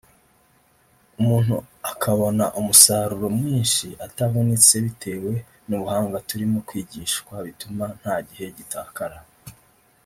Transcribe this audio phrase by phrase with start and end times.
[1.19, 1.55] umuntu
[1.91, 5.33] akabona umusaruro mwinshi atavunitse bitewe
[5.67, 9.19] n’ubuhanga turimo kwigishwa butuma nta gihe gitakara